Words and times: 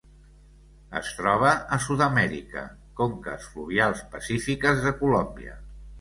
Es 0.99 1.09
troba 1.17 1.51
a 1.77 1.79
Sud-amèrica: 1.89 2.63
conques 3.01 3.47
fluvials 3.53 4.03
pacífiques 4.17 4.85
de 4.87 4.95
Colòmbia. 5.03 5.59